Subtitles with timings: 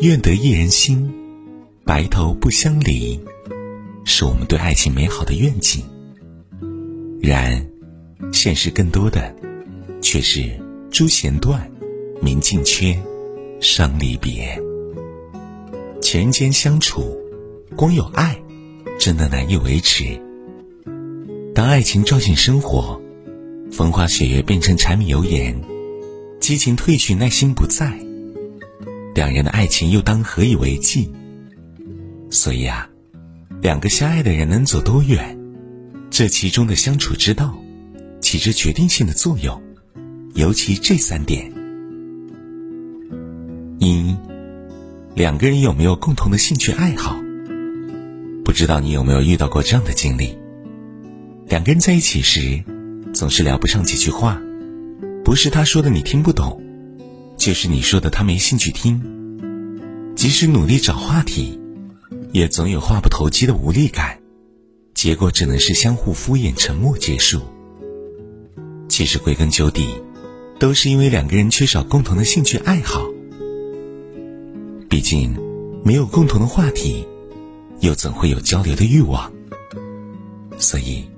[0.00, 1.12] 愿得一人心，
[1.84, 3.20] 白头不相离，
[4.06, 5.84] 是我们对爱情美好的愿景。
[7.20, 7.66] 然，
[8.32, 9.34] 现实更多的
[10.00, 10.58] 却是
[10.90, 11.70] 朱弦断，
[12.22, 12.98] 明镜缺，
[13.60, 14.58] 伤离别。
[16.00, 17.14] 前人间相处，
[17.76, 18.40] 光有爱，
[18.98, 20.18] 真的难以维持。
[21.54, 22.98] 当爱情照进生活，
[23.70, 25.54] 风花雪月变成柴米油盐，
[26.40, 27.92] 激情褪去，耐心不在，
[29.20, 31.10] 两人的爱情又当何以为继？
[32.30, 32.88] 所以啊，
[33.60, 35.38] 两个相爱的人能走多远，
[36.08, 37.54] 这其中的相处之道，
[38.22, 39.62] 起着决定性的作用。
[40.34, 41.52] 尤其这三点：
[43.78, 44.16] 一。
[45.14, 47.14] 两个人有没有共同的兴趣爱好？
[48.42, 50.34] 不知道你有没有遇到过这样的经历：
[51.46, 52.64] 两个人在一起时，
[53.12, 54.40] 总是聊不上几句话，
[55.22, 56.62] 不是他说的你听不懂，
[57.40, 59.00] 就是你说的他没兴趣听。
[60.14, 61.58] 即使努力找话题，
[62.32, 64.20] 也总有话不投机的无力感，
[64.92, 67.40] 结果只能是相互敷衍、沉默结束。
[68.90, 69.88] 其实归根究底，
[70.58, 73.08] 都是因为两个人缺少共同的兴趣爱好。
[74.90, 75.34] 毕竟，
[75.82, 77.06] 没有共同的话题，
[77.80, 79.32] 又怎会有交流的欲望？
[80.58, 81.08] 所以，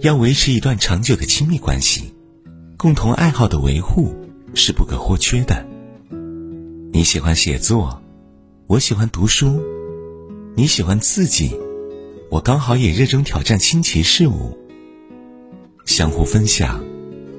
[0.00, 2.12] 要维持一段长久的亲密关系，
[2.76, 4.12] 共同爱好的维护
[4.54, 5.66] 是不可或缺的。
[6.92, 8.02] 你喜欢写作，
[8.66, 9.60] 我喜欢读书；
[10.56, 11.56] 你喜欢刺激，
[12.30, 14.58] 我刚好也热衷挑战新奇事物。
[15.86, 16.84] 相互分享，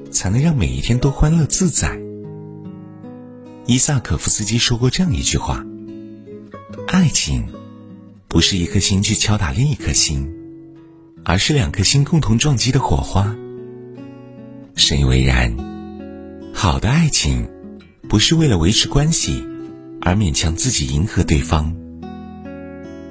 [0.10, 2.00] 才能让每一天都欢乐自在。
[3.66, 5.66] 伊萨可夫斯基说过这样一句话。
[6.88, 7.48] 爱情，
[8.28, 10.34] 不是一颗心去敲打另一颗心，
[11.24, 13.36] 而是两颗心共同撞击的火花。
[14.76, 15.81] 深以为然。
[16.64, 17.50] 好的爱情，
[18.08, 19.44] 不是为了维持关系
[20.00, 21.76] 而勉强自己迎合对方。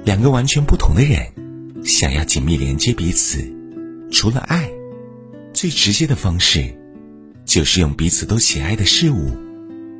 [0.05, 1.27] 两个完全不同的人，
[1.83, 3.45] 想要紧密连接彼此，
[4.09, 4.71] 除了爱，
[5.53, 6.73] 最直接的方式，
[7.43, 9.35] 就是用彼此都喜爱的事物，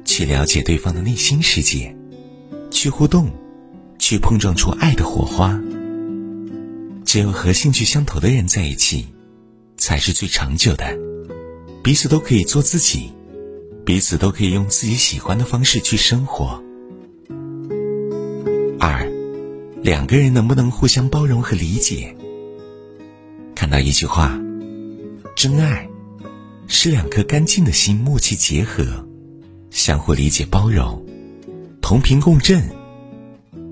[0.06, 1.94] 去了解对方的内心世界，
[2.72, 3.29] 去互动。
[4.00, 5.62] 去碰撞出爱的火花。
[7.03, 9.07] 只有和兴趣相投的人在一起，
[9.75, 10.97] 才是最长久的。
[11.83, 13.12] 彼此都可以做自己，
[13.91, 16.63] 彼此都可以用自己喜欢的方式去生活。
[18.79, 19.06] 二，
[19.84, 22.16] 两个人能不能互相包容和理解？
[23.53, 24.40] 看到一句话：
[25.35, 25.90] 真爱
[26.68, 29.06] 是两颗干净的心默契结合，
[29.72, 31.06] 相互理解包容，
[31.81, 32.63] 同频共振。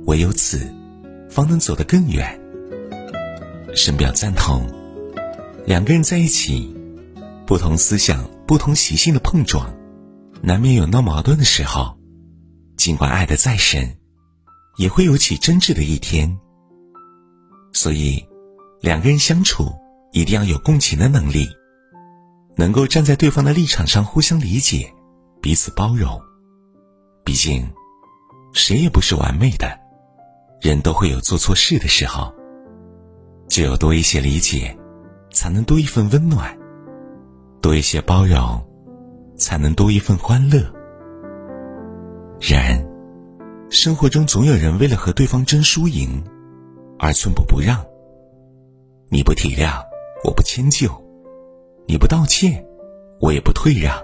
[0.06, 0.69] 唯有此，
[1.29, 2.38] 方能走得更远。
[3.74, 4.69] 深表赞同。
[5.66, 6.75] 两个人在一起，
[7.46, 9.74] 不同思想、不同习性的碰撞，
[10.41, 11.97] 难免有闹矛盾的时候。
[12.77, 13.97] 尽管爱的再深，
[14.77, 16.39] 也会有起争执的一天。
[17.73, 18.25] 所以，
[18.79, 19.69] 两个人相处
[20.13, 21.45] 一定要有共情的能力，
[22.55, 24.94] 能够站在对方的立场上互相理解，
[25.41, 26.22] 彼此包容。
[27.25, 27.69] 毕竟，
[28.53, 29.78] 谁也不是完美的。
[30.61, 32.33] 人都会有做错事的时候，
[33.49, 34.78] 只有多一些理解，
[35.33, 36.57] 才能多一份温暖；
[37.61, 38.66] 多一些包容，
[39.39, 40.61] 才能多一份欢乐。
[42.39, 42.85] 然，
[43.69, 46.23] 生活中总有人为了和对方争输赢，
[47.00, 47.83] 而寸步不让。
[49.09, 49.81] 你不体谅，
[50.23, 50.89] 我不迁就；
[51.88, 52.63] 你不道歉，
[53.19, 53.95] 我也不退让。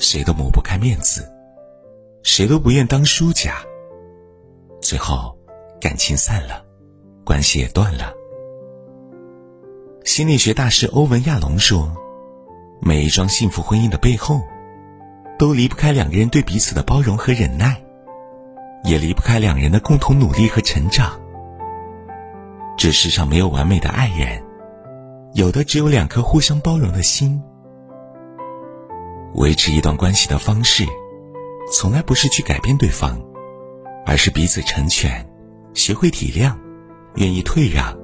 [0.00, 1.30] 谁都抹不开面子，
[2.24, 3.54] 谁都不愿当输家。
[4.80, 5.38] 最后，
[5.80, 6.64] 感情散了，
[7.24, 8.12] 关系也断了。
[10.04, 11.94] 心理学大师欧文亚龙说
[12.84, 14.42] ：“每一桩幸福婚姻的背后，
[15.38, 17.80] 都离不开两个人对彼此的包容和忍耐，
[18.82, 21.12] 也离不开两人的共同努力和成长。
[22.76, 24.42] 这世上没有完美的爱人，
[25.34, 27.40] 有的只有两颗互相包容的心。
[29.34, 30.84] 维持一段关系的方式，
[31.72, 33.16] 从来不是去改变对方。”
[34.04, 35.24] 而是彼此成全，
[35.74, 36.52] 学会体谅，
[37.14, 37.96] 愿意退让，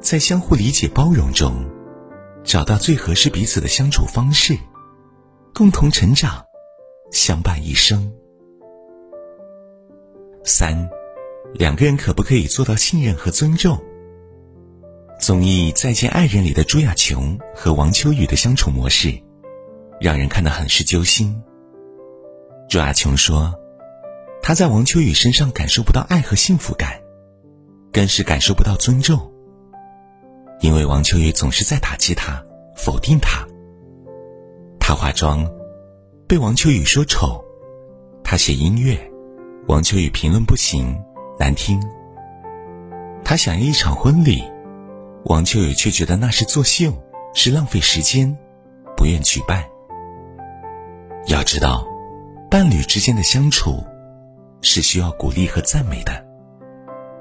[0.00, 1.52] 在相互理解包容中，
[2.46, 4.56] 找到最合适彼此的相处方式，
[5.52, 6.46] 共同成长，
[7.10, 8.10] 相伴一生。
[10.44, 10.88] 三，
[11.54, 13.76] 两个人可不可以做到信任和尊重？
[15.20, 19.12] 综艺《再见爱人》里的朱亚琼和王秋雨的相处模式，
[20.00, 21.42] 让人看得很是揪心。
[22.68, 23.52] 朱亚琼说。
[24.40, 27.00] 她在王秋雨身上感受不到爱和幸福感，
[27.92, 29.32] 更是感受不到尊重。
[30.60, 32.42] 因为王秋雨总是在打击他，
[32.74, 33.46] 否定他。
[34.78, 35.48] 他化妆，
[36.26, 37.42] 被王秋雨说丑；
[38.22, 38.98] 他写音乐，
[39.66, 40.96] 王秋雨评论不行，
[41.38, 41.80] 难听。
[43.24, 44.44] 他想要一场婚礼，
[45.24, 46.92] 王秋雨却觉得那是作秀，
[47.34, 48.36] 是浪费时间，
[48.96, 49.64] 不愿举办。
[51.26, 51.84] 要知道，
[52.48, 53.84] 伴侣之间的相处，
[54.62, 56.24] 是需要鼓励和赞美的，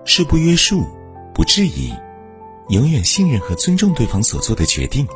[0.05, 0.85] 是不约束、
[1.33, 1.91] 不质疑，
[2.69, 5.07] 永远信任和尊重对方所做的决定，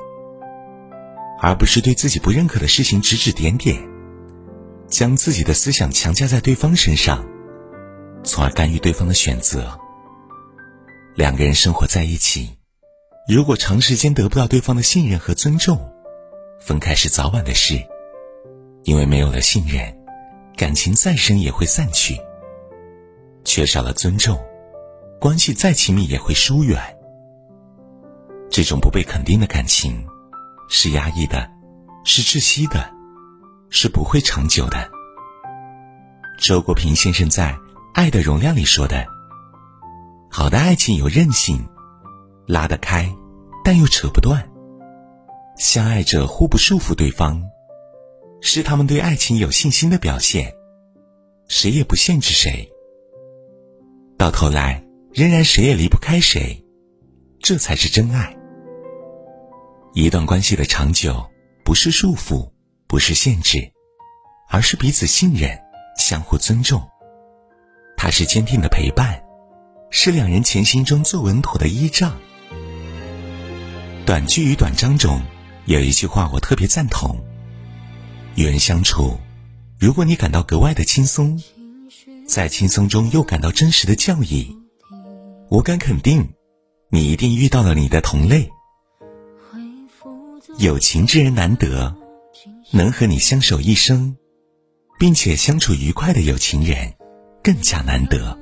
[1.41, 3.81] 而不是对自己不认可的事情指指点点。
[4.87, 7.23] 将自己的思想强加在对方身上，
[8.23, 9.79] 从而干预对方的选择。
[11.15, 12.57] 两个人生活在一起，
[13.27, 15.79] 如果长时间得不到对方的信任和尊重，
[16.59, 17.79] 分开是早晚的事。
[18.83, 19.95] 因为没有了信任，
[20.55, 22.15] 感情再深也会散去；
[23.45, 24.39] 缺少了尊重，
[25.19, 26.81] 关系再亲密也会疏远。
[28.49, 30.05] 这种不被肯定的感情，
[30.69, 31.49] 是压抑的，
[32.03, 32.99] 是窒息的。
[33.71, 34.89] 是不会长久的。
[36.39, 37.53] 周国平先生在
[37.93, 39.05] 《爱的容量》里说的
[40.27, 41.63] ：“好的爱情有韧性，
[42.47, 43.15] 拉得开，
[43.63, 44.43] 但又扯不断。
[45.55, 47.39] 相爱者互不束缚对方，
[48.41, 50.51] 是他们对爱情有信心的表现。
[51.47, 52.67] 谁也不限制谁，
[54.17, 56.65] 到头来仍然谁也离不开谁，
[57.39, 58.35] 这才是真爱。
[59.99, 61.29] 一段关系的长久，
[61.63, 62.49] 不是束缚。”
[62.89, 63.71] 不是限制，
[64.49, 65.55] 而是彼此信任、
[65.95, 66.81] 相互尊重。
[67.95, 69.21] 它是坚定的陪伴，
[69.91, 72.17] 是两人前行中最稳妥的依仗。
[74.07, 75.21] 短句与短章中
[75.65, 77.15] 有一句话我特别赞同：
[78.33, 79.19] 与人相处，
[79.77, 81.39] 如果你感到格外的轻松，
[82.27, 84.57] 在轻松中又感到真实的教益，
[85.47, 86.27] 我敢肯定，
[86.89, 88.49] 你一定遇到了你的同类。
[90.59, 91.95] 有情之人难得。
[92.71, 94.15] 能和你相守一生，
[94.99, 96.93] 并且相处愉快的有情人，
[97.41, 98.37] 更加难得。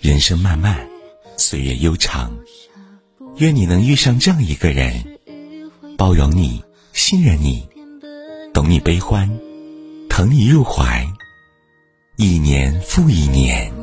[0.00, 0.88] 人生漫漫，
[1.36, 2.32] 岁月悠长，
[3.38, 5.04] 愿你能遇上这样一个人，
[5.98, 6.62] 包容你，
[6.92, 7.68] 信任你，
[8.54, 9.28] 懂你悲欢，
[10.08, 11.04] 疼你入怀，
[12.16, 13.74] 一年复一年。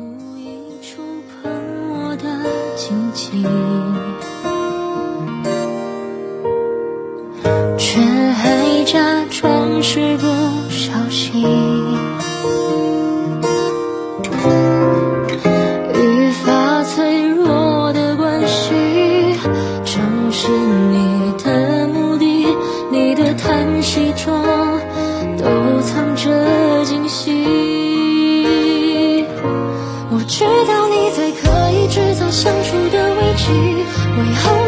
[7.84, 8.98] 却还假
[9.30, 10.26] 装是不
[10.70, 11.44] 小心，
[15.92, 18.70] 愈发脆弱的关系，
[19.84, 22.46] 正是你的目的。
[22.90, 24.34] 你的叹息中
[25.36, 25.44] 都
[25.82, 27.44] 藏着惊喜。
[30.10, 33.52] 我知道你在刻意制造相处的危机，
[34.16, 34.63] 为后